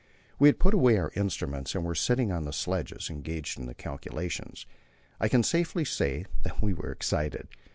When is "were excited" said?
6.73-7.47